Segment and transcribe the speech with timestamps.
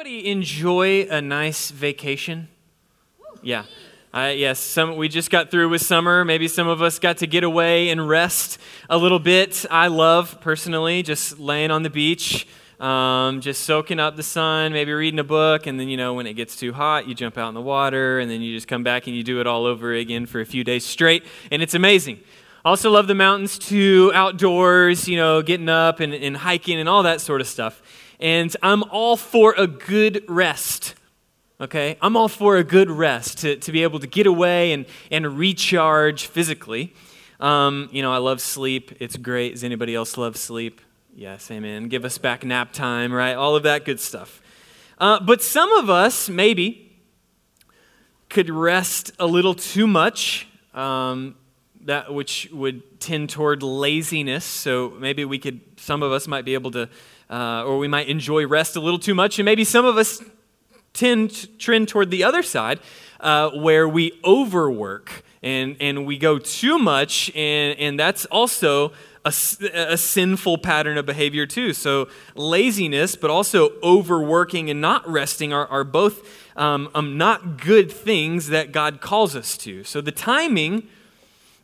[0.00, 2.48] Anybody enjoy a nice vacation?
[3.42, 3.64] Yeah.
[4.14, 6.24] Uh, yes, some, we just got through with summer.
[6.24, 8.58] Maybe some of us got to get away and rest
[8.88, 9.66] a little bit.
[9.70, 14.90] I love, personally, just laying on the beach, um, just soaking up the sun, maybe
[14.90, 17.48] reading a book, and then, you know, when it gets too hot, you jump out
[17.48, 19.92] in the water, and then you just come back and you do it all over
[19.92, 22.20] again for a few days straight, and it's amazing.
[22.64, 27.02] Also, love the mountains too, outdoors, you know, getting up and, and hiking and all
[27.02, 27.82] that sort of stuff.
[28.20, 30.94] And I'm all for a good rest
[31.60, 31.98] okay?
[32.00, 35.38] I'm all for a good rest, to, to be able to get away and, and
[35.38, 36.94] recharge physically.
[37.38, 38.92] Um, you know, I love sleep.
[39.00, 39.52] It's great.
[39.52, 40.80] Does anybody else love sleep?
[41.14, 41.88] Yes, amen.
[41.88, 43.34] Give us back nap time, right?
[43.34, 44.40] All of that good stuff.
[44.98, 46.98] Uh, but some of us, maybe,
[48.28, 51.34] could rest a little too much, um,
[51.82, 54.44] that which would tend toward laziness.
[54.44, 56.88] So maybe we could, some of us might be able to,
[57.30, 60.22] uh, or we might enjoy rest a little too much, and maybe some of us
[60.92, 62.80] tend trend toward the other side,
[63.20, 68.92] uh, where we overwork and, and we go too much, and, and that's also
[69.24, 69.32] a,
[69.74, 71.72] a, sinful pattern of behavior, too.
[71.72, 77.92] So, laziness, but also overworking and not resting are, are both um, um, not good
[77.92, 79.84] things that God calls us to.
[79.84, 80.88] So, the timing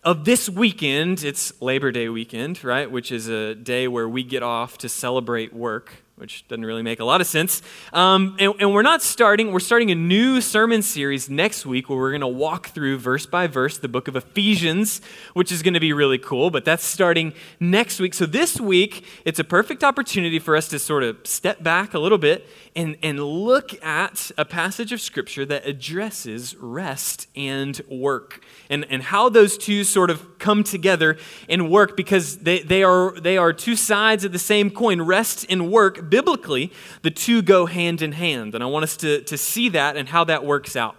[0.07, 2.89] of this weekend, it's Labor Day weekend, right?
[2.89, 6.99] Which is a day where we get off to celebrate work which doesn't really make
[6.99, 7.61] a lot of sense.
[7.93, 11.99] Um, and, and, we're not starting, we're starting a new sermon series next week where
[11.99, 15.03] we're going to walk through verse by verse the book of Ephesians,
[15.35, 18.15] which is going to be really cool, but that's starting next week.
[18.15, 21.99] So this week, it's a perfect opportunity for us to sort of step back a
[21.99, 28.43] little bit and, and look at a passage of Scripture that addresses rest and work
[28.71, 31.17] and, and how those two sort of come together
[31.49, 35.03] and work because they, they, are, they are two sides of the same coin.
[35.03, 38.55] Rest and work biblically, the two go hand in hand.
[38.55, 40.97] And I want us to, to see that and how that works out.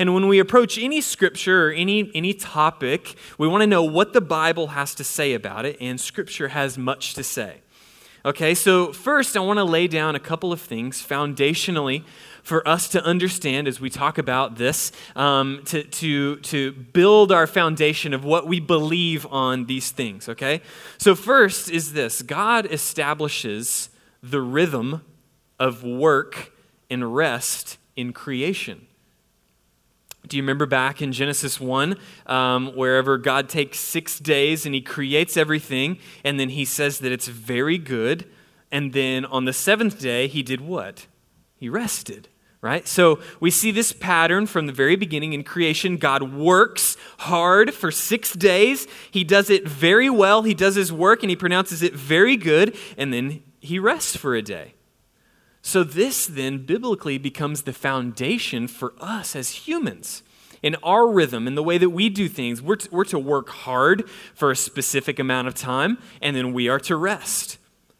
[0.00, 4.12] And when we approach any scripture or any, any topic, we want to know what
[4.12, 7.62] the Bible has to say about it, and scripture has much to say.
[8.24, 12.04] Okay, so first I want to lay down a couple of things foundationally
[12.42, 17.46] for us to understand as we talk about this, um, to, to, to build our
[17.46, 20.62] foundation of what we believe on these things, okay?
[20.96, 23.88] So, first is this God establishes
[24.20, 25.02] the rhythm
[25.60, 26.52] of work
[26.90, 28.87] and rest in creation.
[30.28, 31.96] Do you remember back in Genesis 1,
[32.26, 37.12] um, wherever God takes six days and he creates everything, and then he says that
[37.12, 38.26] it's very good,
[38.70, 41.06] and then on the seventh day, he did what?
[41.56, 42.28] He rested,
[42.60, 42.86] right?
[42.86, 45.96] So we see this pattern from the very beginning in creation.
[45.96, 51.22] God works hard for six days, he does it very well, he does his work,
[51.22, 54.74] and he pronounces it very good, and then he rests for a day.
[55.68, 60.22] So, this then biblically becomes the foundation for us as humans.
[60.62, 63.50] In our rhythm, in the way that we do things, we're to, we're to work
[63.50, 67.58] hard for a specific amount of time, and then we are to rest.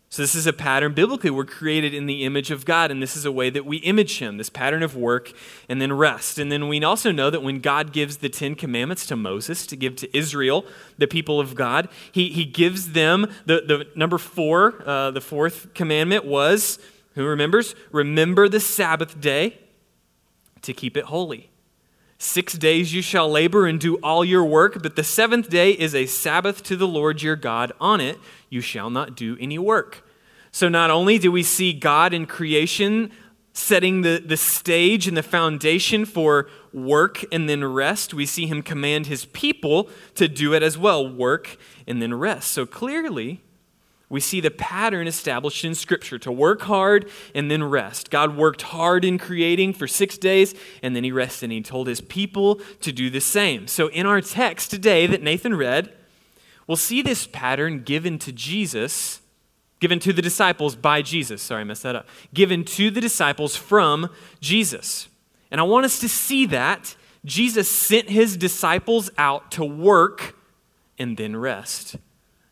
[0.09, 0.95] So, this is a pattern.
[0.95, 3.77] Biblically, we're created in the image of God, and this is a way that we
[3.77, 5.31] image Him this pattern of work
[5.69, 6.39] and then rest.
[6.39, 9.77] And then we also know that when God gives the Ten Commandments to Moses to
[9.77, 10.65] give to Israel,
[10.97, 15.75] the people of God, He, he gives them the, the number four, uh, the fourth
[15.75, 16.79] commandment was
[17.19, 17.75] who remembers?
[17.91, 19.59] Remember the Sabbath day
[20.62, 21.51] to keep it holy.
[22.17, 25.97] Six days you shall labor and do all your work, but the seventh day is
[25.97, 27.73] a Sabbath to the Lord your God.
[27.81, 28.19] On it
[28.49, 30.09] you shall not do any work.
[30.53, 33.11] So not only do we see God in creation
[33.53, 38.62] setting the, the stage and the foundation for work and then rest, we see him
[38.62, 42.53] command his people to do it as well work and then rest.
[42.53, 43.41] So clearly,
[44.10, 48.10] we see the pattern established in Scripture to work hard and then rest.
[48.10, 51.88] God worked hard in creating for six days, and then he rested, and he told
[51.88, 53.66] his people to do the same.
[53.66, 55.93] So, in our text today that Nathan read,
[56.66, 59.20] we'll see this pattern given to Jesus,
[59.78, 61.43] given to the disciples by Jesus.
[61.43, 62.08] Sorry, I messed that up.
[62.32, 64.08] Given to the disciples from
[64.40, 65.08] Jesus.
[65.50, 66.96] And I want us to see that
[67.26, 70.34] Jesus sent his disciples out to work
[70.99, 71.96] and then rest.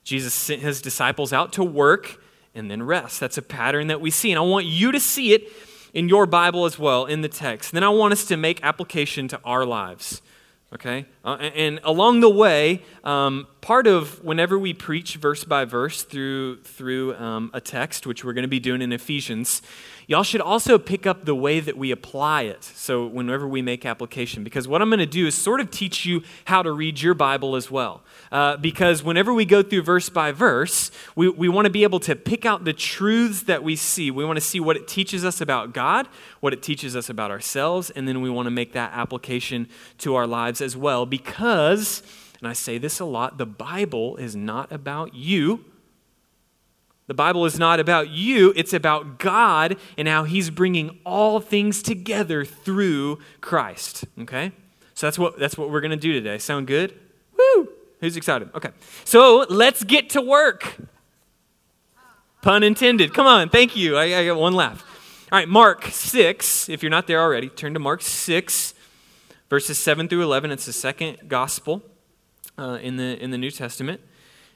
[0.06, 2.22] Jesus sent his disciples out to work
[2.54, 3.18] and then rest.
[3.18, 4.30] That's a pattern that we see.
[4.30, 5.48] And I want you to see it
[5.92, 7.72] in your Bible as well, in the text.
[7.72, 10.22] then I want us to make application to our lives.
[10.74, 11.06] Okay?
[11.24, 16.60] Uh, and along the way, um, part of whenever we preach verse by verse through,
[16.62, 19.62] through um, a text, which we're going to be doing in Ephesians,
[20.06, 22.62] y'all should also pick up the way that we apply it.
[22.62, 26.04] So, whenever we make application, because what I'm going to do is sort of teach
[26.04, 28.02] you how to read your Bible as well.
[28.30, 32.00] Uh, because whenever we go through verse by verse, we, we want to be able
[32.00, 34.10] to pick out the truths that we see.
[34.10, 36.08] We want to see what it teaches us about God,
[36.40, 40.14] what it teaches us about ourselves, and then we want to make that application to
[40.14, 41.06] our lives as well.
[41.06, 42.02] Because,
[42.38, 45.64] and I say this a lot, the Bible is not about you.
[47.06, 51.82] The Bible is not about you, it's about God and how He's bringing all things
[51.82, 54.04] together through Christ.
[54.20, 54.52] Okay?
[54.94, 56.38] So that's what, that's what we're going to do today.
[56.38, 56.98] Sound good?
[57.38, 57.68] Woo!
[58.00, 58.50] Who's excited?
[58.54, 58.70] Okay.
[59.04, 60.76] So let's get to work.
[62.42, 63.14] Pun intended.
[63.14, 63.48] Come on.
[63.48, 63.96] Thank you.
[63.96, 64.84] I, I got one laugh.
[65.32, 66.68] All right, Mark 6.
[66.68, 68.74] If you're not there already, turn to Mark 6,
[69.48, 70.50] verses 7 through 11.
[70.50, 71.82] It's the second gospel
[72.58, 74.00] uh, in, the, in the New Testament.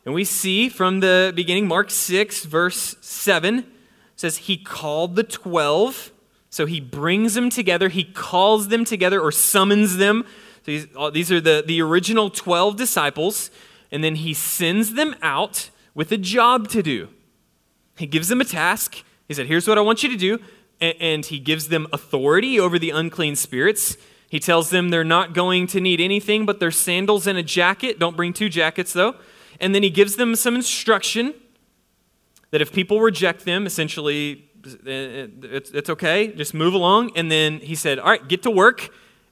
[0.05, 3.71] And we see from the beginning, Mark 6, verse 7
[4.17, 6.13] says, He called the 12.
[6.49, 10.27] So he brings them together, he calls them together or summons them.
[10.67, 13.51] So these are the, the original 12 disciples,
[13.91, 17.09] and then he sends them out with a job to do.
[17.97, 19.03] He gives them a task.
[19.29, 20.41] He said, Here's what I want you to do.
[20.81, 23.97] And, and he gives them authority over the unclean spirits.
[24.31, 27.99] He tells them they're not going to need anything but their sandals and a jacket.
[27.99, 29.17] Don't bring two jackets, though.
[29.61, 31.35] And then he gives them some instruction
[32.53, 34.49] that if people reject them, essentially,
[34.87, 37.11] eh, it's, it's okay, just move along.
[37.17, 38.91] And then he said, All right, get to work.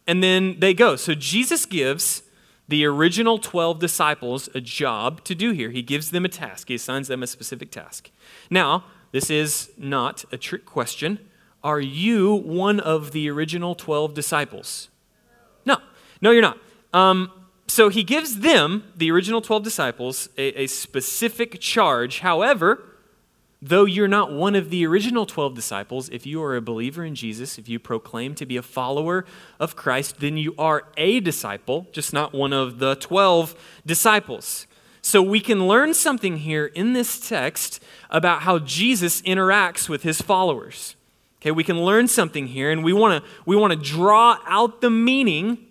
[0.08, 0.96] And then they go.
[0.96, 2.24] So Jesus gives
[2.66, 5.70] the original 12 disciples a job to do here.
[5.70, 8.10] He gives them a task, he assigns them a specific task.
[8.50, 11.20] Now, this is not a trick question.
[11.62, 14.88] Are you one of the original 12 disciples?
[15.64, 15.78] No,
[16.20, 16.58] no, you're not.
[16.92, 17.30] Um,
[17.66, 22.20] so he gives them, the original 12 disciples, a, a, specific charge.
[22.20, 22.82] However,
[23.60, 27.14] though you're not one of the original 12 disciples, if you are a believer in
[27.14, 29.26] Jesus, if you proclaim to be a follower
[29.60, 34.66] of Christ, then you are a disciple, just not one of the 12 disciples.
[35.02, 40.22] So we can learn something here in this text about how Jesus interacts with his
[40.22, 40.96] followers.
[41.40, 44.80] Okay, we can learn something here, and we want to we want to draw out
[44.80, 45.66] the meaning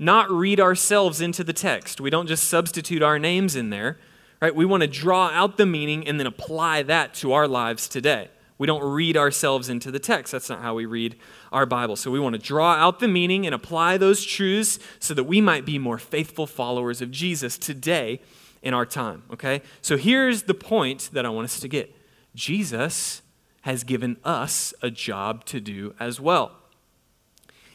[0.00, 2.00] not read ourselves into the text.
[2.00, 3.98] We don't just substitute our names in there,
[4.40, 4.54] right?
[4.54, 8.30] We want to draw out the meaning and then apply that to our lives today.
[8.56, 10.32] We don't read ourselves into the text.
[10.32, 11.16] That's not how we read
[11.52, 11.96] our Bible.
[11.96, 15.42] So we want to draw out the meaning and apply those truths so that we
[15.42, 18.22] might be more faithful followers of Jesus today
[18.62, 19.60] in our time, okay?
[19.82, 21.94] So here's the point that I want us to get
[22.34, 23.19] Jesus
[23.62, 26.52] has given us a job to do as well.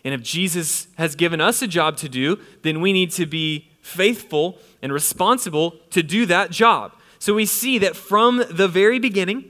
[0.03, 3.69] And if Jesus has given us a job to do, then we need to be
[3.81, 6.93] faithful and responsible to do that job.
[7.19, 9.45] So we see that from the very beginning,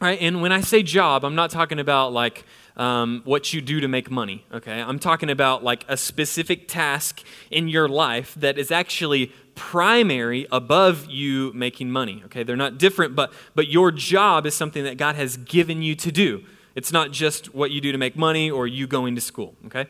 [0.00, 0.18] right?
[0.20, 2.44] And when I say job, I'm not talking about like
[2.76, 4.80] um, what you do to make money, okay?
[4.80, 11.06] I'm talking about like a specific task in your life that is actually primary above
[11.06, 12.42] you making money, okay?
[12.42, 16.12] They're not different, but, but your job is something that God has given you to
[16.12, 16.44] do.
[16.74, 19.86] It's not just what you do to make money or you going to school, okay?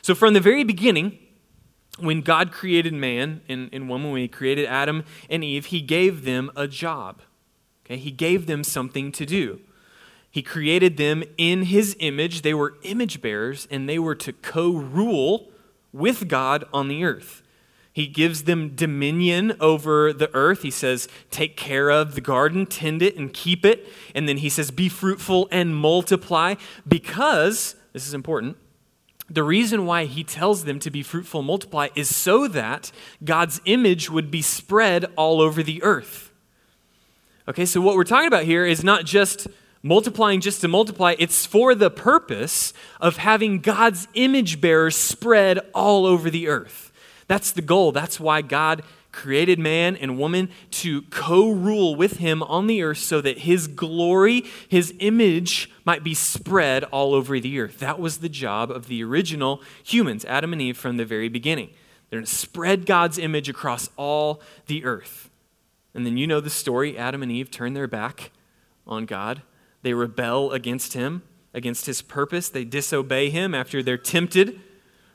[0.00, 1.18] So from the very beginning,
[1.98, 6.24] when God created man, and, in one when he created Adam and Eve, he gave
[6.24, 7.20] them a job.
[7.84, 7.96] Okay?
[7.96, 9.60] He gave them something to do.
[10.30, 12.42] He created them in his image.
[12.42, 15.50] They were image bearers, and they were to co rule
[15.92, 17.42] with God on the earth.
[17.92, 20.62] He gives them dominion over the earth.
[20.62, 23.88] He says, Take care of the garden, tend it, and keep it.
[24.14, 26.54] And then he says, Be fruitful and multiply.
[26.86, 28.56] Because, this is important,
[29.28, 32.92] the reason why he tells them to be fruitful and multiply is so that
[33.24, 36.32] God's image would be spread all over the earth.
[37.48, 39.48] Okay, so what we're talking about here is not just
[39.82, 46.06] multiplying just to multiply, it's for the purpose of having God's image bearers spread all
[46.06, 46.92] over the earth.
[47.26, 47.92] That's the goal.
[47.92, 48.82] That's why God
[49.12, 53.66] created man and woman to co rule with him on the earth so that his
[53.66, 57.78] glory, his image, might be spread all over the earth.
[57.78, 61.70] That was the job of the original humans, Adam and Eve, from the very beginning.
[62.08, 65.30] They're to spread God's image across all the earth.
[65.94, 68.30] And then you know the story Adam and Eve turned their back
[68.86, 69.42] on God,
[69.82, 71.22] they rebel against him,
[71.54, 74.60] against his purpose, they disobey him after they're tempted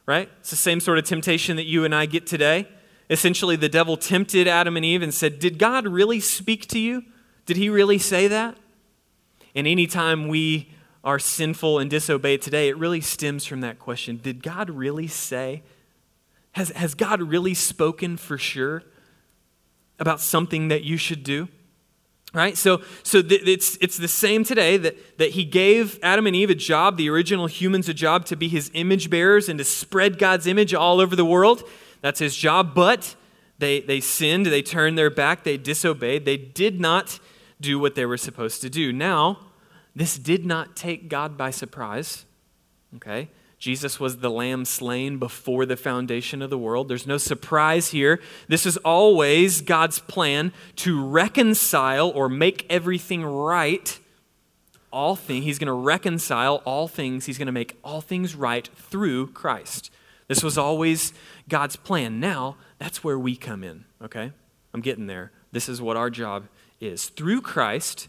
[0.06, 0.30] right?
[0.40, 2.68] It's the same sort of temptation that you and I get today.
[3.10, 7.04] Essentially, the devil tempted Adam and Eve and said, Did God really speak to you?
[7.46, 8.58] Did he really say that?
[9.54, 10.72] And anytime we
[11.04, 15.64] are sinful and disobey today, it really stems from that question Did God really say?
[16.54, 18.84] Has, has God really spoken for sure
[20.00, 21.50] about something that you should do?
[22.36, 22.58] Right?
[22.58, 26.50] So, so th- it's, it's the same today that, that he gave Adam and Eve
[26.50, 30.20] a job, the original humans a job to be his image bearers and to spread
[30.20, 31.64] God's image all over the world.
[32.02, 32.76] That's his job.
[32.76, 33.16] But
[33.58, 37.20] they, they sinned, they turned their back, they disobeyed, they did not
[37.62, 38.92] do what they were supposed to do.
[38.92, 39.40] Now,
[39.96, 42.26] this did not take God by surprise.
[42.98, 43.30] Okay?
[43.58, 46.88] Jesus was the lamb slain before the foundation of the world.
[46.88, 48.20] There's no surprise here.
[48.48, 53.98] This is always God's plan to reconcile or make everything right.
[54.92, 57.26] All things, he's going to reconcile all things.
[57.26, 59.92] He's going to make all things right through Christ.
[60.28, 61.14] This was always
[61.50, 62.20] God's plan.
[62.20, 64.32] Now, that's where we come in, okay?
[64.74, 65.32] I'm getting there.
[65.52, 66.48] This is what our job
[66.80, 67.10] is.
[67.10, 68.08] Through Christ,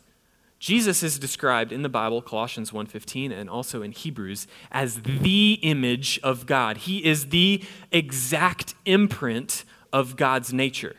[0.58, 6.18] Jesus is described in the Bible, Colossians 1:15 and also in Hebrews as the image
[6.22, 6.78] of God.
[6.78, 10.96] He is the exact imprint of God's nature.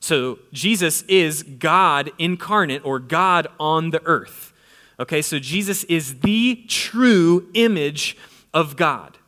[0.00, 4.52] So Jesus is God incarnate or God on the earth.
[4.98, 8.16] Okay, so Jesus is the true image
[8.52, 9.18] of God.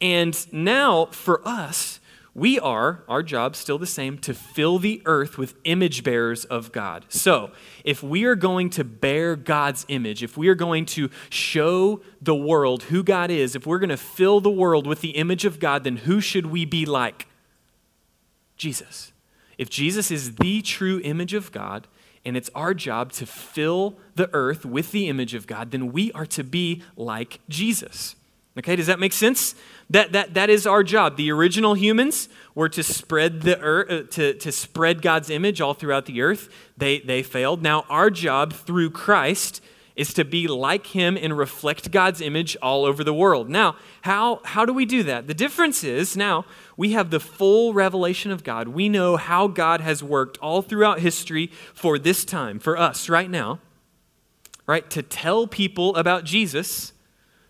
[0.00, 2.00] And now for us,
[2.34, 6.72] we are, our job still the same, to fill the earth with image bearers of
[6.72, 7.04] God.
[7.08, 7.52] So,
[7.84, 12.34] if we are going to bear God's image, if we are going to show the
[12.34, 15.60] world who God is, if we're going to fill the world with the image of
[15.60, 17.28] God, then who should we be like?
[18.56, 19.12] Jesus.
[19.56, 21.86] If Jesus is the true image of God,
[22.24, 26.10] and it's our job to fill the earth with the image of God, then we
[26.12, 28.16] are to be like Jesus.
[28.56, 29.54] Okay, does that make sense?
[29.90, 31.16] That, that, that is our job.
[31.16, 35.74] The original humans were to spread, the earth, uh, to, to spread God's image all
[35.74, 36.48] throughout the earth.
[36.76, 37.62] They, they failed.
[37.62, 39.60] Now, our job through Christ
[39.96, 43.48] is to be like him and reflect God's image all over the world.
[43.48, 45.28] Now, how, how do we do that?
[45.28, 46.44] The difference is now
[46.76, 48.68] we have the full revelation of God.
[48.68, 53.30] We know how God has worked all throughout history for this time, for us right
[53.30, 53.60] now,
[54.66, 54.88] right?
[54.90, 56.92] To tell people about Jesus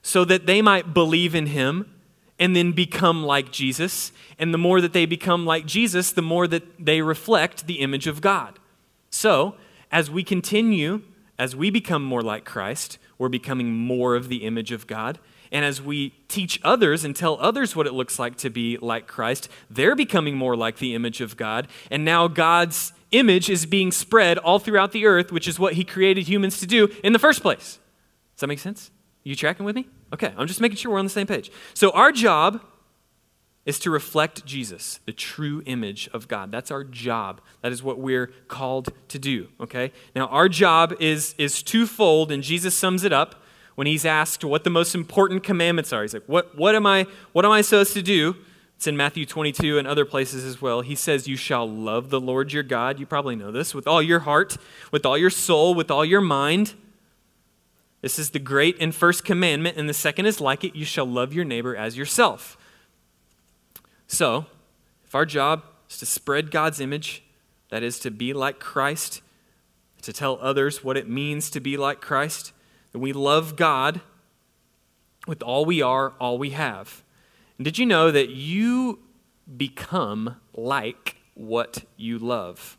[0.03, 1.94] so that they might believe in him
[2.38, 4.12] and then become like Jesus.
[4.38, 8.07] And the more that they become like Jesus, the more that they reflect the image
[8.07, 8.59] of God.
[9.11, 9.55] So,
[9.93, 11.03] as we continue,
[11.38, 15.19] as we become more like Christ, we're becoming more of the image of God.
[15.53, 19.07] And as we teach others and tell others what it looks like to be like
[19.07, 21.69] Christ, they're becoming more like the image of God.
[21.93, 25.85] And now God's image is being spread all throughout the earth, which is what He
[25.85, 27.79] created humans to do in the first place.
[28.35, 28.91] Does that make sense?
[29.23, 29.87] You tracking with me?
[30.12, 31.50] Okay, I'm just making sure we're on the same page.
[31.75, 32.61] So, our job
[33.66, 36.52] is to reflect Jesus, the true image of God.
[36.52, 37.40] That's our job.
[37.62, 39.90] That is what we're called to do, okay?
[40.14, 43.42] Now, our job is, is twofold, and Jesus sums it up
[43.75, 46.02] when he's asked what the most important commandments are.
[46.02, 48.37] He's like, what, what, am, I, what am I supposed to do?
[48.76, 50.82] It's in Matthew 22 and other places as well.
[50.82, 52.99] He says, You shall love the Lord your God.
[52.99, 54.56] You probably know this with all your heart,
[54.90, 56.75] with all your soul, with all your mind.
[58.04, 61.06] This is the great and first commandment, and the second is like it you shall
[61.06, 62.58] love your neighbor as yourself.
[64.06, 64.44] So,
[65.06, 67.23] if our job is to spread God's image,
[67.70, 69.23] that is to be like Christ,
[70.02, 72.52] to tell others what it means to be like Christ,
[72.92, 74.02] then we love God
[75.26, 77.02] with all we are, all we have.
[77.56, 78.99] And did you know that you
[79.56, 82.76] become like what you love?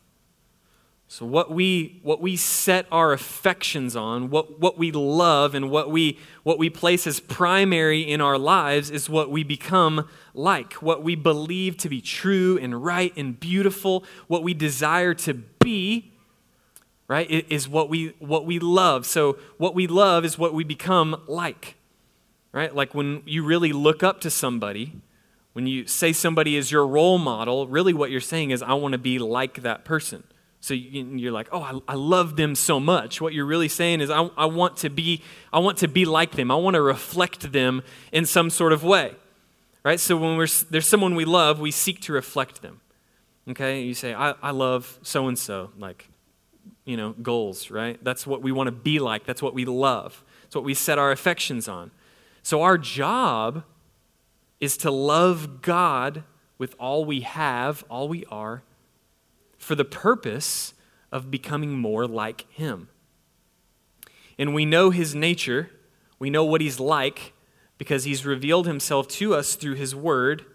[1.07, 5.91] So, what we, what we set our affections on, what, what we love, and what
[5.91, 10.73] we, what we place as primary in our lives is what we become like.
[10.73, 16.11] What we believe to be true and right and beautiful, what we desire to be,
[17.07, 19.05] right, is what we, what we love.
[19.05, 21.75] So, what we love is what we become like,
[22.51, 22.75] right?
[22.75, 24.93] Like when you really look up to somebody,
[25.53, 28.93] when you say somebody is your role model, really what you're saying is, I want
[28.93, 30.23] to be like that person.
[30.65, 33.21] So you're like, oh, I, I love them so much.
[33.21, 35.21] What you're really saying is, I, I, want to be,
[35.53, 36.49] I want to be like them.
[36.49, 39.13] I want to reflect them in some sort of way.
[39.83, 39.99] Right?
[39.99, 42.81] So when we're, there's someone we love, we seek to reflect them.
[43.47, 43.83] Okay?
[43.83, 46.09] You say, I, I love so and so, like,
[46.83, 48.03] you know, goals, right?
[48.03, 49.23] That's what we want to be like.
[49.23, 50.23] That's what we love.
[50.45, 51.91] It's what we set our affections on.
[52.41, 53.65] So our job
[54.59, 56.23] is to love God
[56.57, 58.63] with all we have, all we are,
[59.57, 60.73] for the purpose
[61.11, 62.89] of becoming more like Him.
[64.37, 65.69] And we know His nature,
[66.19, 67.33] we know what He's like
[67.77, 70.45] because He's revealed Himself to us through His Word.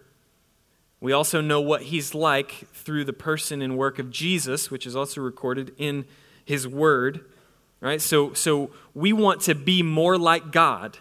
[0.99, 4.95] We also know what He's like through the person and work of Jesus, which is
[4.95, 6.05] also recorded in
[6.45, 7.25] His Word.
[7.79, 7.99] Right?
[7.99, 10.99] So, so we want to be more like God.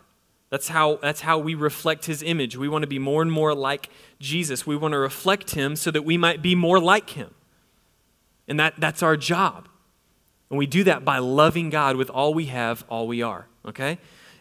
[0.51, 2.57] That's how, that's how we reflect his image.
[2.57, 3.89] We want to be more and more like
[4.19, 4.67] Jesus.
[4.67, 7.31] We want to reflect him so that we might be more like him.
[8.51, 9.69] And that, that's our job.
[10.51, 13.47] And we do that by loving God with all we have, all we are.
[13.65, 13.99] Okay?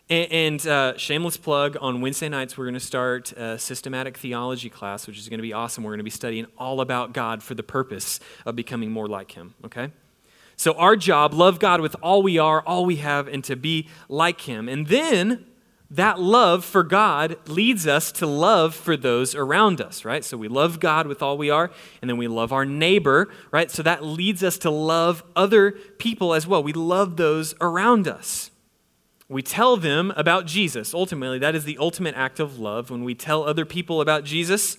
[0.10, 4.70] And, and uh, shameless plug on Wednesday nights, we're going to start a systematic theology
[4.70, 5.84] class, which is going to be awesome.
[5.84, 9.34] We're going to be studying all about God for the purpose of becoming more like
[9.34, 9.54] him.
[9.64, 9.92] Okay?
[10.58, 13.88] So, our job, love God with all we are, all we have, and to be
[14.10, 14.68] like him.
[14.68, 15.46] And then
[15.92, 20.24] that love for God leads us to love for those around us, right?
[20.24, 23.72] So we love God with all we are, and then we love our neighbor, right?
[23.72, 26.62] So that leads us to love other people as well.
[26.62, 28.52] We love those around us.
[29.28, 30.94] We tell them about Jesus.
[30.94, 34.78] Ultimately, that is the ultimate act of love when we tell other people about Jesus,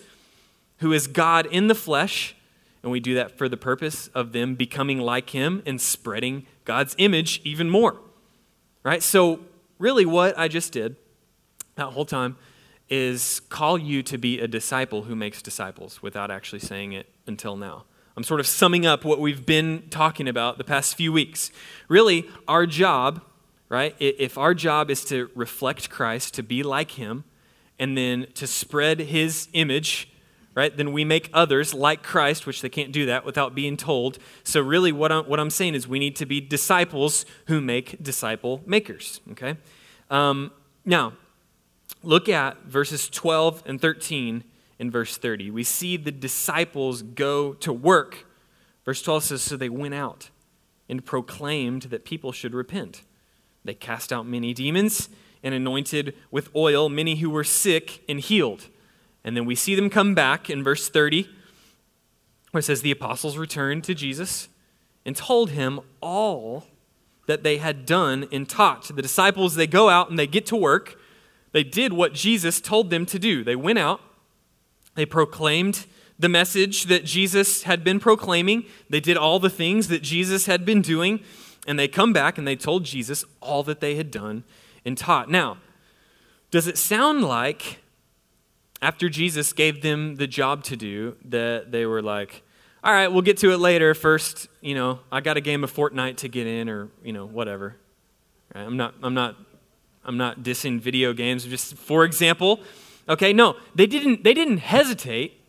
[0.79, 2.37] who is God in the flesh,
[2.83, 6.95] and we do that for the purpose of them becoming like him and spreading God's
[6.99, 7.97] image even more.
[8.83, 9.03] Right?
[9.03, 9.41] So
[9.81, 10.95] really what I just did
[11.75, 12.37] that whole time
[12.89, 17.57] is call you to be a disciple who makes disciples without actually saying it until
[17.57, 17.85] now.
[18.17, 21.51] I'm sort of summing up what we've been talking about the past few weeks.
[21.89, 23.23] Really, our job,
[23.69, 23.95] right?
[23.99, 27.25] If our job is to reflect Christ, to be like him,
[27.79, 30.10] and then to spread his image,
[30.55, 30.77] right?
[30.77, 34.19] Then we make others like Christ, which they can't do that without being told.
[34.45, 38.03] So, really, what I'm, what I'm saying is we need to be disciples who make
[38.03, 39.57] disciple makers, okay?
[40.11, 40.51] Um,
[40.85, 41.13] now,
[42.03, 44.45] look at verses 12 and 13
[44.79, 45.51] in verse 30.
[45.51, 48.27] We see the disciples go to work.
[48.85, 50.31] Verse 12 says, So they went out
[50.89, 53.03] and proclaimed that people should repent.
[53.65, 55.11] They cast out many demons
[55.43, 58.69] and anointed with oil many who were sick and healed.
[59.25, 61.29] And then we see them come back in verse 30,
[62.51, 64.49] where it says, The apostles returned to Jesus
[65.05, 66.67] and told him all
[67.27, 68.85] that they had done and taught.
[68.95, 70.97] The disciples, they go out and they get to work
[71.53, 73.43] they did what Jesus told them to do.
[73.43, 74.01] They went out,
[74.95, 75.87] they proclaimed
[76.19, 80.65] the message that Jesus had been proclaiming, they did all the things that Jesus had
[80.65, 81.21] been doing,
[81.67, 84.45] and they come back and they told Jesus all that they had done
[84.85, 85.31] and taught.
[85.31, 85.59] Now,
[86.51, 87.79] does it sound like
[88.83, 92.43] after Jesus gave them the job to do that they were like,
[92.83, 93.95] all right, we'll get to it later.
[93.95, 97.27] First, you know, I got a game of Fortnite to get in, or you know,
[97.27, 97.77] whatever.
[98.55, 98.63] Right?
[98.63, 98.95] I'm not.
[99.03, 99.37] I'm not
[100.05, 102.61] I'm not dissing video games, just for example.
[103.09, 105.41] Okay, no, they didn't, they didn't hesitate,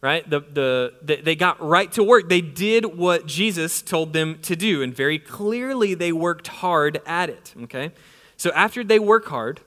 [0.00, 0.28] right?
[0.28, 2.28] The, the, the, they got right to work.
[2.28, 7.28] They did what Jesus told them to do, and very clearly they worked hard at
[7.28, 7.92] it, okay?
[8.36, 9.60] So after they work hard,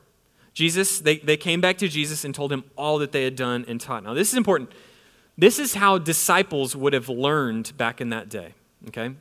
[0.56, 3.66] Jesus, they, they came back to Jesus and told him all that they had done
[3.68, 4.04] and taught.
[4.04, 4.72] Now, this is important.
[5.38, 8.54] This is how disciples would have learned back in that day,
[8.88, 9.14] okay?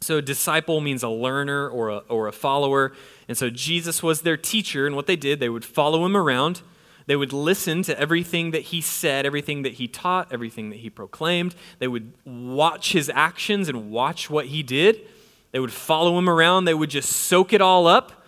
[0.00, 2.92] So, disciple means a learner or a, or a follower.
[3.28, 6.62] And so, Jesus was their teacher, and what they did, they would follow him around.
[7.06, 10.90] They would listen to everything that he said, everything that he taught, everything that he
[10.90, 11.54] proclaimed.
[11.78, 15.00] They would watch his actions and watch what he did.
[15.52, 16.64] They would follow him around.
[16.64, 18.25] They would just soak it all up.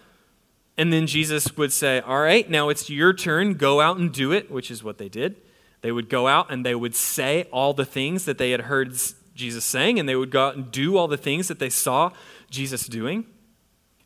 [0.79, 3.55] And then Jesus would say, All right, now it's your turn.
[3.55, 5.37] Go out and do it, which is what they did.
[5.81, 8.97] They would go out and they would say all the things that they had heard
[9.35, 12.11] Jesus saying, and they would go out and do all the things that they saw
[12.49, 13.27] Jesus doing.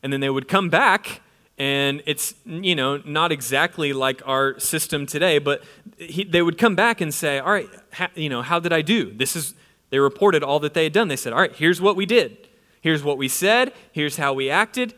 [0.03, 1.21] And then they would come back,
[1.59, 5.63] and it's, you know, not exactly like our system today, but
[5.97, 8.81] he, they would come back and say, All right, ha, you know, how did I
[8.81, 9.13] do?
[9.13, 9.55] This is,
[9.91, 11.09] they reported all that they had done.
[11.09, 12.49] They said, All right, here's what we did.
[12.81, 13.73] Here's what we said.
[13.93, 14.95] Here's how we acted.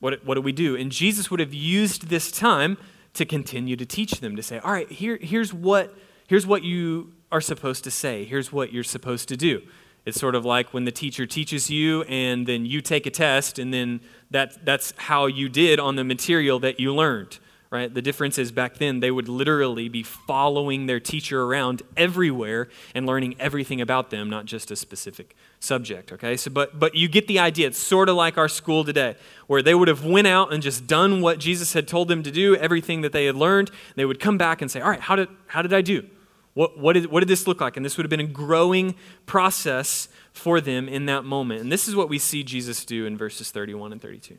[0.00, 0.76] What, what did we do?
[0.76, 2.76] And Jesus would have used this time
[3.14, 5.94] to continue to teach them, to say, All right, here, here's, what,
[6.26, 8.24] here's what you are supposed to say.
[8.24, 9.62] Here's what you're supposed to do.
[10.06, 13.58] It's sort of like when the teacher teaches you and then you take a test
[13.58, 17.38] and then that, that's how you did on the material that you learned,
[17.70, 17.92] right?
[17.92, 23.06] The difference is back then they would literally be following their teacher around everywhere and
[23.06, 26.36] learning everything about them, not just a specific subject, okay?
[26.36, 27.66] So but but you get the idea.
[27.66, 30.86] It's sort of like our school today where they would have went out and just
[30.86, 33.70] done what Jesus had told them to do, everything that they had learned.
[33.96, 36.08] They would come back and say, "All right, how did how did I do?"
[36.54, 37.76] What, what, did, what did this look like?
[37.76, 41.60] And this would have been a growing process for them in that moment.
[41.60, 44.38] And this is what we see Jesus do in verses 31 and 32.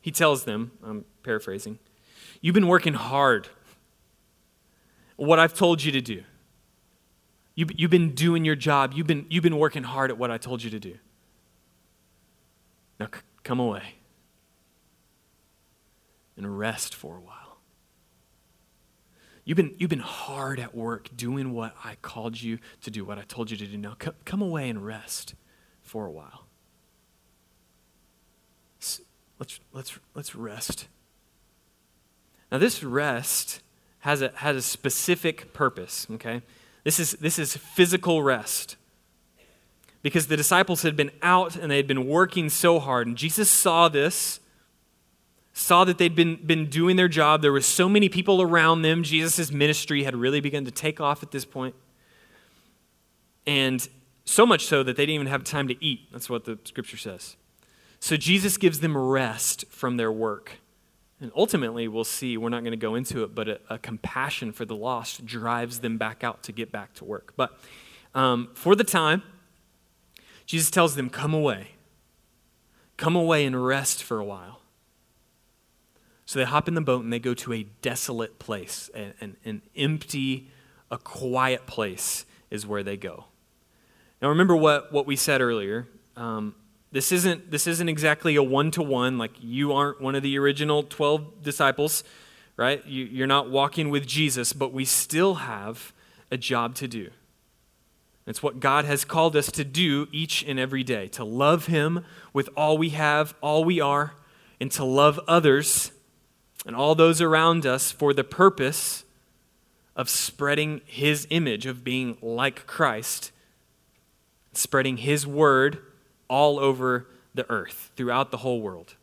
[0.00, 1.78] He tells them, I'm paraphrasing,
[2.40, 3.48] You've been working hard.
[5.16, 6.22] What I've told you to do.
[7.54, 8.92] You've, you've been doing your job.
[8.94, 10.96] You've been, you've been working hard at what I told you to do.
[13.00, 13.96] Now c- come away
[16.36, 17.58] and rest for a while.
[19.44, 23.18] You've been, you've been hard at work doing what I called you to do, what
[23.18, 23.76] I told you to do.
[23.76, 25.34] Now come, come away and rest
[25.82, 26.47] for a while.
[29.38, 30.88] Let's, let's, let's rest
[32.50, 33.60] Now, this rest
[34.00, 36.42] has a, has a specific purpose, okay?
[36.84, 38.76] This is, this is physical rest.
[40.02, 43.06] Because the disciples had been out and they had been working so hard.
[43.06, 44.40] And Jesus saw this,
[45.52, 47.42] saw that they'd been, been doing their job.
[47.42, 49.02] There were so many people around them.
[49.02, 51.74] Jesus' ministry had really begun to take off at this point.
[53.44, 53.86] And
[54.24, 56.12] so much so that they didn't even have time to eat.
[56.12, 57.36] That's what the scripture says.
[58.00, 60.58] So Jesus gives them rest from their work.
[61.20, 64.52] And ultimately, we'll see, we're not going to go into it, but a, a, compassion
[64.52, 67.32] for the lost drives them back out to get back to work.
[67.36, 67.58] But
[68.14, 69.24] um, for the time,
[70.46, 71.72] Jesus tells them, Come away.
[72.96, 74.60] Come away and rest for a while.
[76.24, 79.36] So they hop in the boat and they go to a desolate place, an, an,
[79.44, 80.50] an empty,
[80.90, 83.24] a quiet place is where they go.
[84.20, 85.88] Now, remember what, what we said earlier.
[86.16, 86.54] Um,
[86.90, 90.38] this isn't, this isn't exactly a one to one, like you aren't one of the
[90.38, 92.02] original 12 disciples,
[92.56, 92.84] right?
[92.86, 95.92] You, you're not walking with Jesus, but we still have
[96.30, 97.10] a job to do.
[98.26, 102.04] It's what God has called us to do each and every day to love Him
[102.32, 104.14] with all we have, all we are,
[104.60, 105.92] and to love others
[106.66, 109.04] and all those around us for the purpose
[109.96, 113.30] of spreading His image, of being like Christ,
[114.52, 115.78] spreading His word
[116.28, 118.94] all over the earth, throughout the whole world.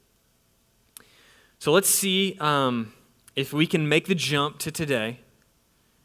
[1.59, 2.93] So let's see um,
[3.35, 5.19] if we can make the jump to today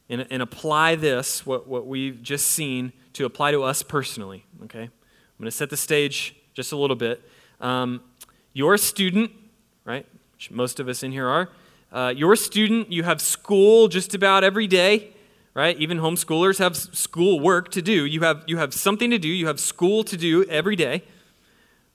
[0.09, 4.44] and, and apply this, what, what we've just seen, to apply to us personally.
[4.64, 4.83] Okay?
[4.83, 4.90] I'm
[5.38, 7.22] going to set the stage just a little bit.
[7.61, 8.02] Um,
[8.52, 9.30] you're a student,
[9.85, 10.06] right?
[10.35, 11.50] Which most of us in here are.
[11.92, 15.12] Uh, you're a student, you have school just about every day
[15.55, 19.29] right even homeschoolers have school work to do you have you have something to do
[19.29, 21.03] you have school to do every day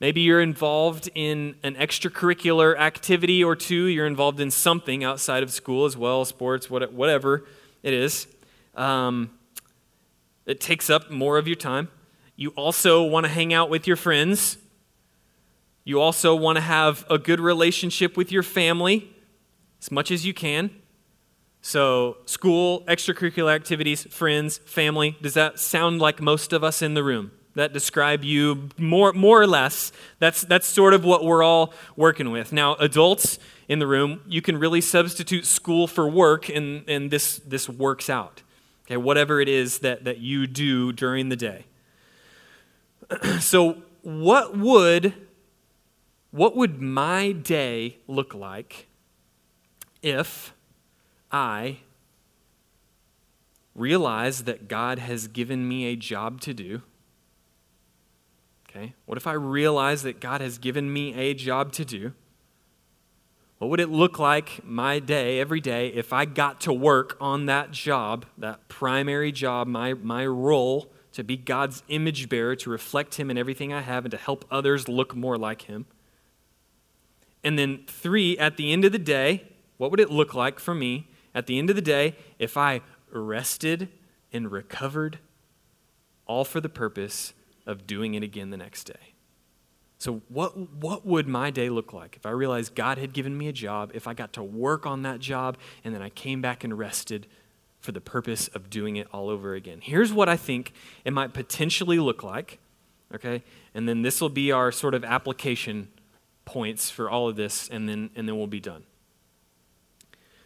[0.01, 3.85] Maybe you're involved in an extracurricular activity or two.
[3.85, 7.45] You're involved in something outside of school as well, sports, whatever
[7.81, 8.27] it is.
[8.75, 9.31] Um,
[10.45, 11.87] it takes up more of your time.
[12.35, 14.57] You also want to hang out with your friends.
[15.85, 19.09] You also want to have a good relationship with your family
[19.81, 20.71] as much as you can.
[21.67, 25.17] So, school, extracurricular activities, friends, family.
[25.19, 27.31] Does that sound like most of us in the room?
[27.55, 29.91] that describe you more, more or less.
[30.19, 32.51] That's, that's sort of what we're all working with.
[32.51, 37.37] Now, adults in the room, you can really substitute school for work, and, and this,
[37.39, 38.43] this works out.
[38.85, 41.65] Okay, whatever it is that, that you do during the day.
[43.39, 45.13] so, what would,
[46.29, 48.87] what would my day look like
[50.03, 50.53] if
[51.35, 51.79] I
[53.75, 56.81] realize that God has given me a job to do?
[58.69, 58.93] Okay?
[59.05, 62.13] What if I realize that God has given me a job to do?
[63.57, 67.47] What would it look like my day, every day, if I got to work on
[67.47, 73.15] that job, that primary job, my, my role to be God's image bearer, to reflect
[73.15, 75.85] Him in everything I have, and to help others look more like Him?
[77.43, 79.43] And then, three, at the end of the day,
[79.75, 82.81] what would it look like for me at the end of the day if I
[83.11, 83.89] rested
[84.33, 85.19] and recovered,
[86.25, 87.33] all for the purpose
[87.67, 89.13] of doing it again the next day.
[89.97, 93.47] So, what, what would my day look like if I realized God had given me
[93.47, 96.63] a job, if I got to work on that job, and then I came back
[96.63, 97.27] and rested
[97.79, 99.79] for the purpose of doing it all over again?
[99.81, 100.73] Here's what I think
[101.05, 102.59] it might potentially look like,
[103.13, 103.43] okay?
[103.73, 105.87] And then this will be our sort of application
[106.43, 108.83] points for all of this, and then, and then we'll be done.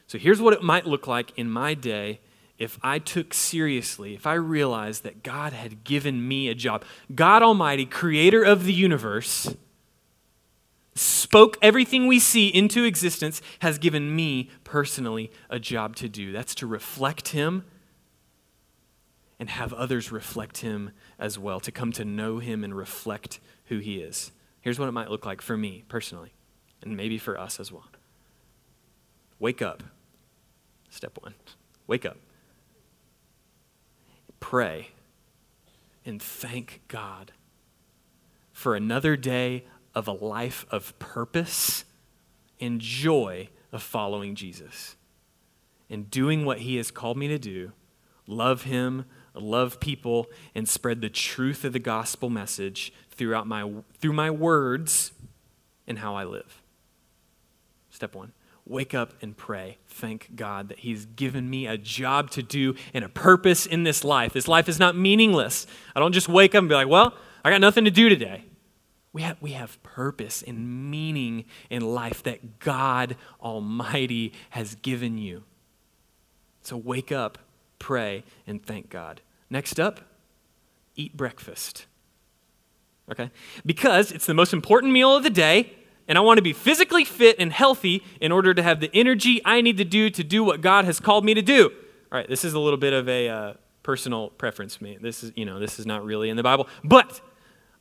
[0.09, 2.19] So, here's what it might look like in my day
[2.57, 7.43] if I took seriously, if I realized that God had given me a job, God
[7.43, 9.55] Almighty, creator of the universe,
[10.95, 16.31] spoke everything we see into existence, has given me personally a job to do.
[16.31, 17.63] That's to reflect Him
[19.39, 23.77] and have others reflect Him as well, to come to know Him and reflect who
[23.77, 24.31] He is.
[24.59, 26.33] Here's what it might look like for me personally,
[26.81, 27.85] and maybe for us as well.
[29.37, 29.83] Wake up.
[30.89, 31.35] Step one.
[31.87, 32.17] Wake up
[34.39, 34.89] pray
[36.05, 37.31] and thank God
[38.51, 41.85] for another day of a life of purpose
[42.59, 44.95] and joy of following Jesus
[45.89, 47.71] and doing what He has called me to do
[48.27, 54.13] love Him, love people, and spread the truth of the gospel message throughout my, through
[54.13, 55.11] my words
[55.87, 56.61] and how I live.
[57.89, 58.33] Step one
[58.69, 59.77] wake up and pray.
[59.87, 64.03] Thank God that He's given me a job to do and a purpose in this
[64.03, 64.33] life.
[64.33, 65.67] This life is not meaningless.
[65.95, 68.45] I don't just wake up and be like, well, I got nothing to do today.
[69.11, 75.43] We have, we have purpose and meaning in life that God Almighty has given you.
[76.61, 77.39] So wake up,
[77.79, 79.21] pray, and thank God.
[79.49, 80.01] Next up,
[80.95, 81.87] eat breakfast.
[83.11, 83.31] Okay?
[83.65, 85.73] Because it's the most important meal of the day,
[86.09, 89.41] and I want to be physically fit and healthy in order to have the energy
[89.45, 91.69] I need to do to do what God has called me to do.
[92.11, 94.75] All right, this is a little bit of a uh, personal preference.
[94.75, 97.21] for Me, this is you know this is not really in the Bible, but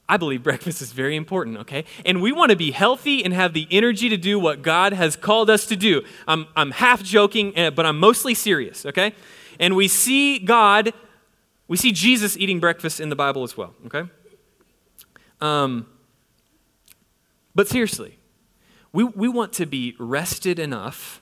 [0.09, 1.85] I believe breakfast is very important, okay?
[2.07, 5.17] And we want to be healthy and have the energy to do what God has
[5.17, 6.03] called us to do.
[6.27, 9.13] I'm, I'm half joking, eh, but I'm mostly serious, okay?
[9.61, 10.95] And we see God,
[11.67, 14.11] we see Jesus eating breakfast in the Bible as well, okay?
[15.43, 15.87] Um,
[17.55, 18.18] but seriously,
[18.93, 21.21] we, we want to be rested enough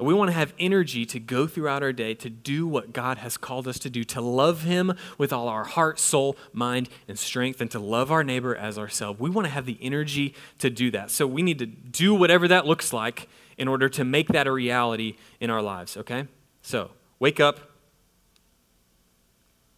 [0.00, 3.36] we want to have energy to go throughout our day to do what God has
[3.36, 7.60] called us to do, to love Him with all our heart, soul, mind, and strength,
[7.60, 9.18] and to love our neighbor as ourselves.
[9.18, 11.10] We want to have the energy to do that.
[11.10, 14.52] So we need to do whatever that looks like in order to make that a
[14.52, 16.28] reality in our lives, okay?
[16.62, 17.58] So wake up.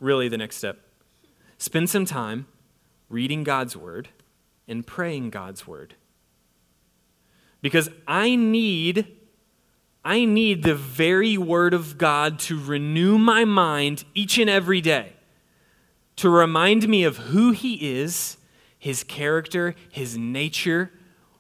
[0.01, 0.81] Really, the next step.
[1.57, 2.47] Spend some time
[3.09, 4.11] reading God's Word
[4.69, 5.95] and praying God's Word.
[7.61, 9.07] Because I need
[10.05, 15.13] I need the very Word of God to renew my mind each and every day,
[16.17, 18.39] to remind me of who He is,
[18.79, 20.91] His character, His nature,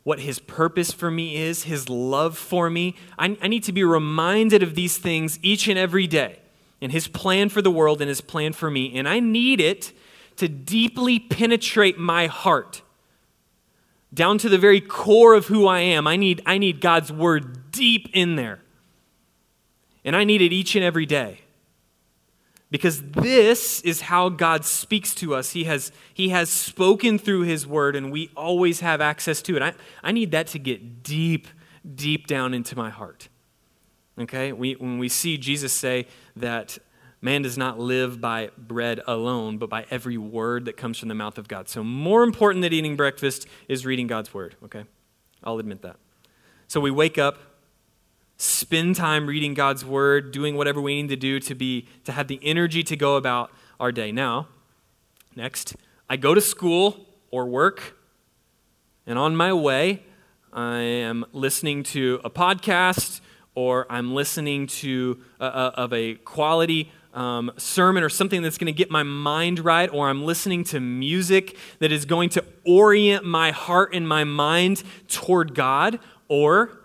[0.03, 2.97] what His purpose for me is, His love for me.
[3.19, 6.39] I, I need to be reminded of these things each and every day,
[6.83, 8.95] and His plan for the world and His plan for me.
[8.95, 9.93] And I need it
[10.37, 12.83] to deeply penetrate my heart
[14.13, 16.07] down to the very core of who I am.
[16.07, 18.61] I need, I need God's word deep in there.
[20.05, 21.41] And I need it each and every day.
[22.71, 25.53] Because this is how God speaks to us.
[25.53, 29.63] He has, he has spoken through His Word, and we always have access to it.
[29.63, 31.49] I, I need that to get deep,
[31.95, 33.29] deep down into my heart.
[34.19, 34.53] Okay?
[34.53, 36.79] We, when we see Jesus say that
[37.21, 41.15] man does not live by bread alone, but by every word that comes from the
[41.15, 41.69] mouth of God.
[41.69, 44.57] So, more important than eating breakfast is reading God's Word.
[44.65, 44.85] Okay?
[45.43, 45.97] I'll admit that.
[46.69, 47.39] So, we wake up
[48.41, 52.27] spend time reading God's word, doing whatever we need to do to be to have
[52.27, 54.11] the energy to go about our day.
[54.11, 54.49] Now,
[55.37, 55.77] next,
[56.09, 57.99] I go to school or work,
[59.07, 60.05] and on my way,
[60.55, 63.21] I am listening to a podcast
[63.55, 68.73] or I'm listening to a, a, of a quality um, sermon or something that's going
[68.73, 73.25] to get my mind right, or I'm listening to music that is going to orient
[73.25, 76.80] my heart and my mind toward God, or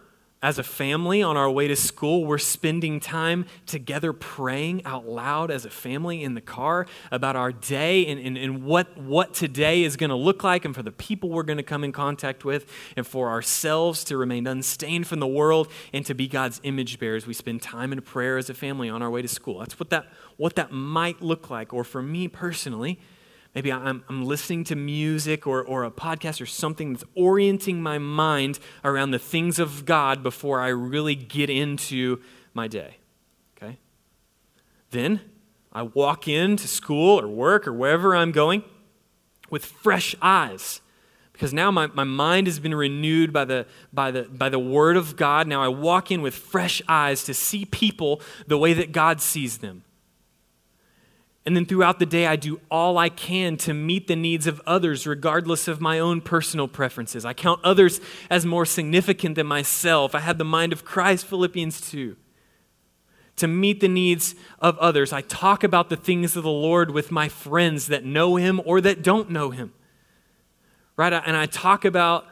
[0.46, 5.50] as a family on our way to school, we're spending time together praying out loud
[5.50, 9.84] as a family in the car about our day and, and, and what, what today
[9.84, 12.46] is going to look like, and for the people we're going to come in contact
[12.46, 17.00] with, and for ourselves to remain unstained from the world and to be God's image
[17.00, 17.26] bearers.
[17.26, 19.58] We spend time in prayer as a family on our way to school.
[19.58, 20.06] That's what that,
[20.38, 21.74] what that might look like.
[21.74, 23.00] Or for me personally,
[23.56, 27.98] Maybe I'm, I'm listening to music or, or a podcast or something that's orienting my
[27.98, 32.22] mind around the things of God before I really get into
[32.54, 32.98] my day.
[33.56, 33.80] Okay?
[34.92, 35.22] Then
[35.72, 38.62] I walk into school or work or wherever I'm going
[39.50, 40.82] with fresh eyes
[41.32, 44.98] because now my, my mind has been renewed by the, by, the, by the word
[44.98, 45.48] of God.
[45.48, 49.60] Now I walk in with fresh eyes to see people the way that God sees
[49.60, 49.85] them.
[51.46, 54.60] And then throughout the day, I do all I can to meet the needs of
[54.66, 57.24] others, regardless of my own personal preferences.
[57.24, 60.16] I count others as more significant than myself.
[60.16, 62.16] I have the mind of Christ, Philippians 2.
[63.38, 67.12] To meet the needs of others, I talk about the things of the Lord with
[67.12, 69.72] my friends that know Him or that don't know Him.
[70.98, 71.14] Right?
[71.14, 72.26] And I talk about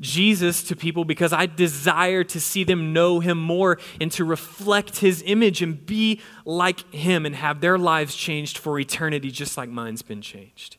[0.00, 4.98] Jesus to people because I desire to see them know him more and to reflect
[4.98, 9.68] his image and be like him and have their lives changed for eternity just like
[9.68, 10.76] mine's been changed.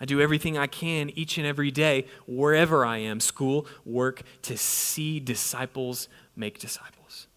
[0.00, 4.56] I do everything I can each and every day, wherever I am school, work to
[4.56, 7.28] see disciples make disciples.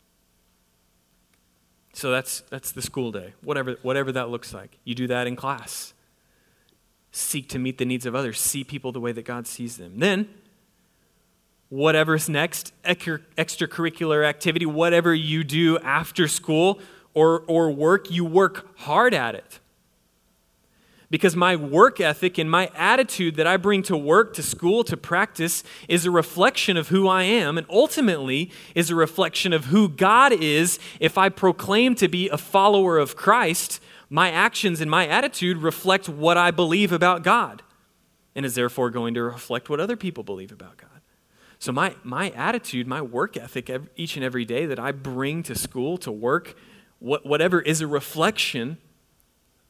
[1.93, 4.79] So that's, that's the school day, whatever, whatever that looks like.
[4.83, 5.93] You do that in class
[7.15, 9.99] seek to meet the needs of others, see people the way that God sees them.
[9.99, 10.27] Then,
[11.69, 16.79] whatever's next, extracurricular activity, whatever you do after school
[17.13, 19.59] or, or work, you work hard at it.
[21.09, 24.97] Because my work ethic and my attitude that I bring to work, to school, to
[24.97, 29.87] practice is a reflection of who I am, and ultimately is a reflection of who
[29.87, 35.07] God is if I proclaim to be a follower of Christ my actions and my
[35.07, 37.61] attitude reflect what I believe about God.
[38.35, 40.89] and is therefore going to reflect what other people believe about God.
[41.57, 45.55] So, my, my attitude, my work ethic each and every day that I bring to
[45.55, 46.55] school, to work,
[46.99, 48.77] what, whatever is a reflection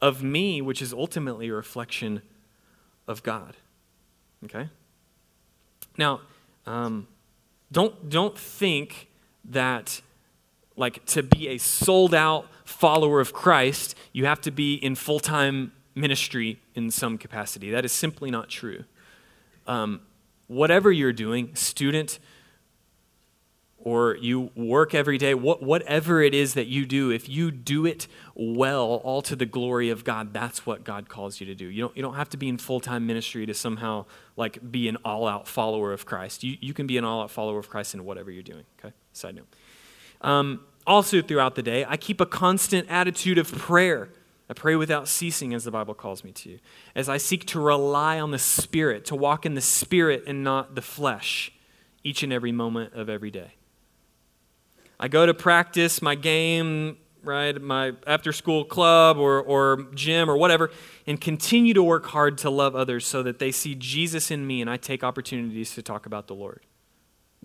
[0.02, 2.24] of me, which is ultimately a reflection
[3.08, 3.56] of God.
[4.46, 4.70] Okay?
[5.98, 6.22] Now,
[6.66, 7.08] um,
[7.72, 9.08] don't, don't think
[9.46, 10.02] that,
[10.76, 15.20] like, to be a sold out follower of Christ, you have to be in full
[15.20, 17.72] time ministry in some capacity.
[17.72, 18.84] That is simply not true.
[19.66, 20.02] Um,
[20.48, 22.20] whatever you're doing, student,
[23.78, 27.86] or you work every day, what, whatever it is that you do, if you do
[27.86, 31.68] it well, all to the glory of God, that's what God calls you to do.
[31.68, 34.88] You don't, you don't have to be in full time ministry to somehow like be
[34.88, 36.44] an all out follower of Christ.
[36.44, 38.64] You, you can be an all out follower of Christ in whatever you're doing.
[38.80, 38.94] Okay?
[39.14, 39.48] Side note.
[40.22, 44.10] Um, also, throughout the day, I keep a constant attitude of prayer.
[44.50, 46.60] I pray without ceasing, as the Bible calls me to,
[46.94, 50.76] as I seek to rely on the Spirit, to walk in the Spirit and not
[50.76, 51.52] the flesh
[52.04, 53.56] each and every moment of every day.
[55.00, 60.38] I go to practice my game, right, my after school club or, or gym or
[60.38, 60.70] whatever,
[61.08, 64.62] and continue to work hard to love others so that they see Jesus in me
[64.62, 66.62] and I take opportunities to talk about the Lord.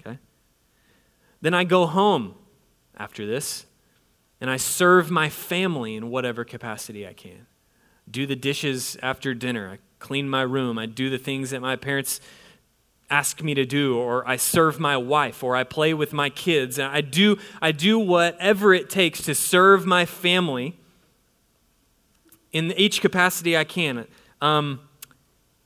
[0.01, 0.19] Okay?
[1.41, 2.35] Then I go home
[3.01, 3.67] after this
[4.41, 7.47] and I serve my family in whatever capacity I can.
[8.11, 9.69] Do the dishes after dinner.
[9.69, 10.79] I clean my room.
[10.79, 12.21] I do the things that my parents
[13.11, 16.79] ask me to do or I serve my wife or I play with my kids
[16.79, 20.79] I do I do whatever it takes to serve my family
[22.53, 24.07] in each capacity I can.
[24.41, 24.81] Um,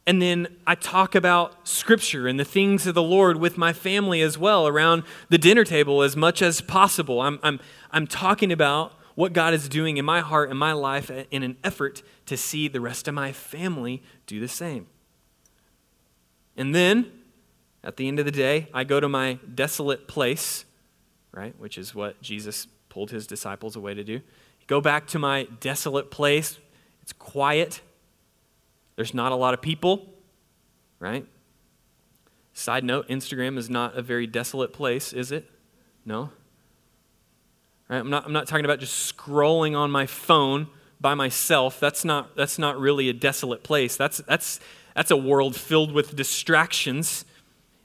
[0.07, 4.21] and then I talk about Scripture and the things of the Lord with my family
[4.21, 7.23] as well around the dinner table as much as possible.
[7.23, 7.59] I'm, I'm,
[7.91, 11.57] I'm talking about what God is doing in my heart and my life in an
[11.65, 14.87] effort to see the rest of my family do the same.
[16.57, 17.11] And then
[17.83, 20.67] at the end of the day, I go to my desolate place,
[21.33, 24.21] right, which is what Jesus pulled his disciples away to do.
[24.67, 26.59] Go back to my desolate place.
[27.03, 27.81] It's quiet.
[28.97, 30.07] There's not a lot of people,
[30.99, 31.27] right?
[32.53, 35.51] Side note Instagram is not a very desolate place, is it?
[36.05, 36.31] No?
[37.89, 37.99] Right?
[37.99, 40.69] I'm, not, I'm not talking about just scrolling on my phone
[41.01, 41.81] by myself.
[41.81, 43.97] That's not, that's not really a desolate place.
[43.97, 44.61] That's, that's,
[44.95, 47.25] that's a world filled with distractions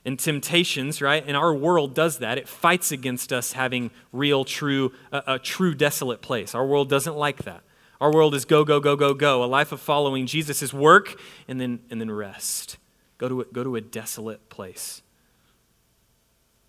[0.04, 1.22] and temptations, right?
[1.26, 2.38] And our world does that.
[2.38, 6.54] It fights against us having real, true, uh, a true desolate place.
[6.54, 7.62] Our world doesn't like that.
[8.00, 9.44] Our world is go, go, go, go, go.
[9.44, 12.78] A life of following Jesus work and then, and then rest.
[13.18, 15.02] Go to, a, go to a desolate place.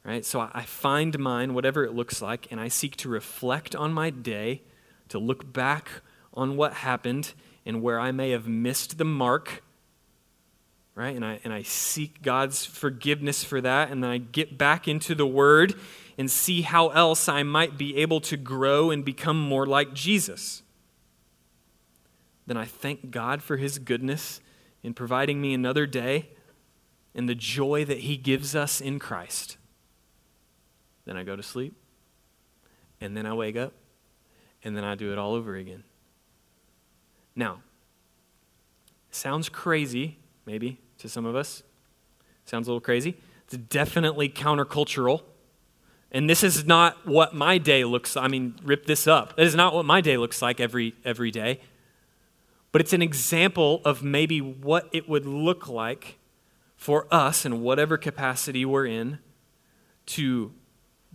[0.04, 0.26] Right?
[0.26, 4.10] So I find mine, whatever it looks like, and I seek to reflect on my
[4.10, 4.63] day,
[5.10, 5.89] to look back
[6.34, 7.34] on what happened
[7.65, 9.62] and where I may have missed the mark
[10.96, 11.15] right?
[11.15, 15.15] And I, and I seek God's forgiveness for that, and then I get back into
[15.15, 15.74] the Word
[16.17, 20.63] and see how else I might be able to grow and become more like Jesus.
[22.47, 24.41] Then I thank God for His goodness
[24.84, 26.30] in providing me another day
[27.13, 29.58] and the joy that He gives us in Christ.
[31.06, 31.75] Then I go to sleep,
[32.99, 33.73] and then I wake up,
[34.63, 35.84] and then I do it all over again.
[37.36, 37.62] Now,
[39.10, 41.63] sounds crazy maybe, to some of us.
[42.45, 43.17] Sounds a little crazy.
[43.45, 45.21] It's definitely countercultural.
[46.12, 49.38] And this is not what my day looks I mean, rip this up.
[49.38, 51.62] That is not what my day looks like every, every day.
[52.71, 56.17] But it's an example of maybe what it would look like
[56.77, 59.19] for us in whatever capacity we're in
[60.07, 60.53] to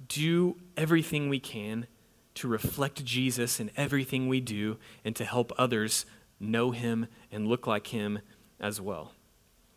[0.08, 1.86] do everything we can
[2.34, 6.04] to reflect Jesus in everything we do and to help others
[6.38, 8.20] know him and look like him
[8.60, 9.12] as well.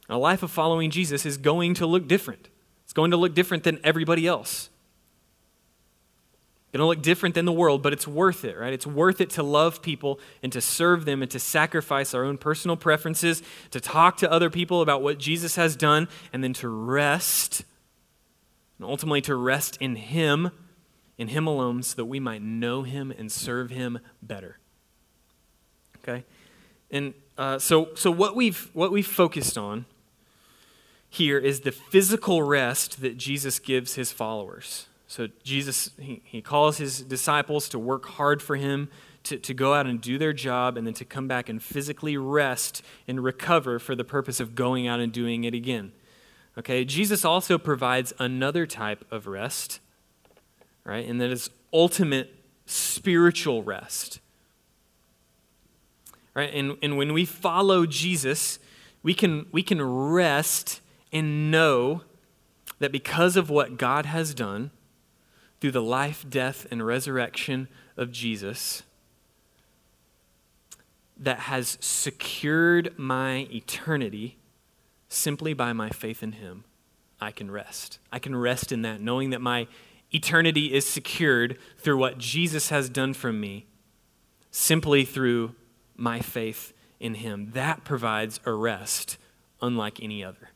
[0.09, 2.49] A life of following Jesus is going to look different.
[2.83, 4.69] It's going to look different than everybody else.
[6.73, 8.71] To look different than the world, but it's worth it, right?
[8.71, 12.37] It's worth it to love people and to serve them and to sacrifice our own
[12.37, 16.69] personal preferences, to talk to other people about what Jesus has done, and then to
[16.69, 17.65] rest,
[18.77, 20.51] and ultimately to rest in Him,
[21.17, 24.59] in Him alone, so that we might know Him and serve Him better.
[25.97, 26.23] Okay?
[26.91, 29.85] And uh, so, so what we've what we've focused on
[31.09, 34.88] here is the physical rest that Jesus gives his followers.
[35.09, 38.89] So Jesus he, he calls his disciples to work hard for him,
[39.23, 42.15] to, to go out and do their job, and then to come back and physically
[42.15, 45.91] rest and recover for the purpose of going out and doing it again.
[46.59, 49.79] Okay, Jesus also provides another type of rest,
[50.83, 51.07] right?
[51.07, 52.35] And that is ultimate
[52.67, 54.19] spiritual rest.
[56.35, 56.53] Right?
[56.53, 58.59] And, and when we follow Jesus,
[59.01, 60.81] we can, we can rest
[61.11, 62.03] and know
[62.77, 64.69] that because of what God has done
[65.59, 68.83] through the life, death, and resurrection of Jesus,
[71.17, 74.37] that has secured my eternity
[75.09, 76.63] simply by my faith in Him,
[77.19, 77.99] I can rest.
[78.11, 79.67] I can rest in that, knowing that my
[80.13, 83.65] eternity is secured through what Jesus has done for me,
[84.51, 85.55] simply through
[85.95, 87.51] my faith in Him.
[87.51, 89.17] That provides a rest
[89.61, 90.51] unlike any other.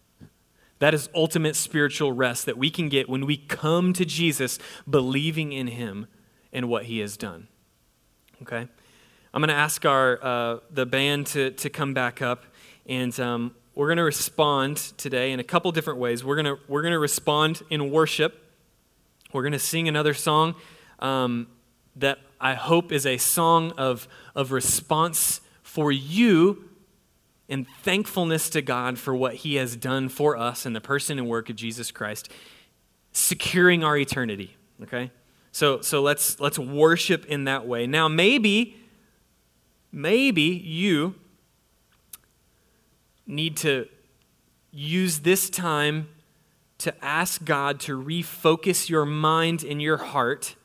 [0.83, 4.59] That is ultimate spiritual rest that we can get when we come to Jesus
[4.89, 6.07] believing in Him
[6.51, 7.47] and what He has done.
[8.41, 8.67] Okay?
[9.33, 12.43] I'm going to ask our, uh, the band to, to come back up,
[12.85, 16.21] and um, we're going to respond today in a couple different ways.
[16.21, 18.43] We're going we're to respond in worship.
[19.31, 20.53] We're going to sing another song
[20.99, 21.47] um,
[21.95, 24.05] that I hope is a song of,
[24.35, 26.71] of response for you
[27.49, 31.27] and thankfulness to God for what He has done for us in the person and
[31.27, 32.29] work of Jesus Christ,
[33.11, 34.55] securing our eternity.
[34.81, 35.11] Okay?
[35.51, 37.85] So, so let's, let's worship in that way.
[37.85, 38.77] Now, maybe,
[39.91, 41.15] maybe you
[43.27, 43.87] need to
[44.71, 46.09] use this time
[46.79, 50.55] to ask God to refocus your mind and your heart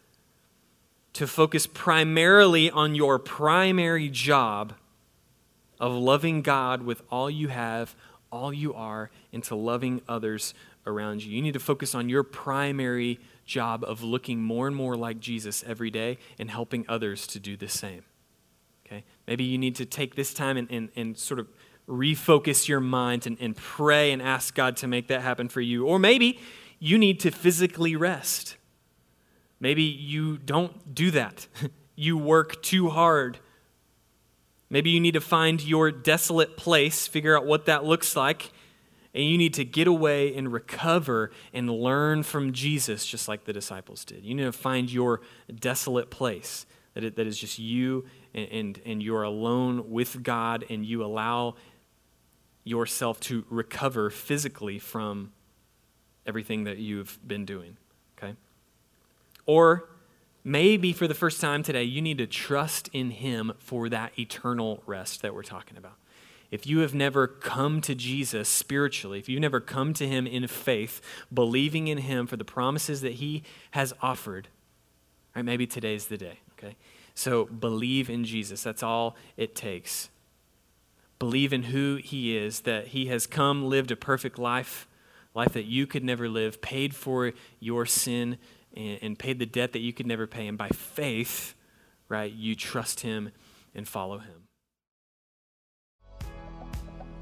[1.13, 4.73] to focus primarily on your primary job
[5.81, 7.95] of loving God with all you have,
[8.31, 10.55] all you are, and to loving others
[10.87, 11.35] around you.
[11.35, 15.65] You need to focus on your primary job of looking more and more like Jesus
[15.67, 18.03] every day and helping others to do the same.
[18.87, 19.05] Okay?
[19.27, 21.49] Maybe you need to take this time and, and, and sort of
[21.89, 25.87] refocus your mind and, and pray and ask God to make that happen for you.
[25.87, 26.39] Or maybe
[26.79, 28.57] you need to physically rest.
[29.61, 31.47] Maybe you don't do that.
[31.97, 33.39] you work too hard
[34.71, 38.53] Maybe you need to find your desolate place, figure out what that looks like,
[39.15, 43.53] and you need to get away and recover and learn from Jesus, just like the
[43.53, 44.25] disciples did.
[44.25, 45.23] You need to find your
[45.55, 48.05] desolate place, that, it, that is just you
[48.35, 51.55] and, and, and you're alone with God, and you allow
[52.65, 55.33] yourself to recover physically from
[56.27, 57.79] everything that you've been doing.
[58.19, 58.35] Okay?
[59.47, 59.89] Or
[60.49, 64.83] maybe for the first time today, you need to trust in Him for that eternal
[64.87, 65.97] rest that we're talking about.
[66.51, 70.47] If you have never come to Jesus spiritually, if you've never come to Him in
[70.47, 73.43] faith, believing in Him for the promises that He
[73.73, 74.49] has offered,
[75.37, 76.77] right, maybe today's the day, okay?
[77.15, 78.63] So believe in Jesus.
[78.63, 80.09] That's all it takes.
[81.19, 84.89] Believe in who He is, that He has come, lived a perfect life,
[85.35, 88.39] life that you could never live, paid for your sin
[88.77, 90.47] and, and paid the debt that you could never pay.
[90.47, 91.55] And by faith,
[92.09, 93.31] right, you trust him
[93.75, 94.49] and follow him.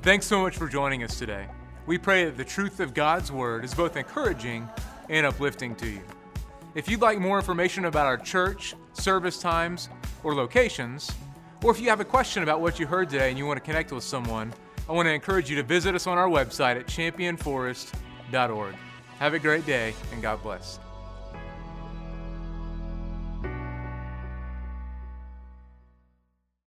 [0.02, 1.48] Thanks so much for joining us today.
[1.86, 4.68] We pray that the truth of God's Word is both encouraging
[5.08, 6.02] and uplifting to you.
[6.74, 9.88] If you'd like more information about our church, service times,
[10.22, 11.10] or locations,
[11.64, 13.64] or if you have a question about what you heard today and you want to
[13.64, 14.52] connect with someone,
[14.88, 18.74] I want to encourage you to visit us on our website at championforest.org.
[19.18, 20.78] Have a great day and God bless.